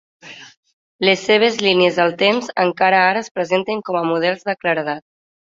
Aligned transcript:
Les 1.07 1.25
seves 1.27 1.59
línies 1.65 1.99
del 1.99 2.15
temps 2.21 2.49
encara 2.65 3.03
ara 3.11 3.23
es 3.27 3.31
presenten 3.37 3.85
com 3.91 4.01
a 4.01 4.03
models 4.15 4.43
de 4.51 4.59
claredat. 4.65 5.07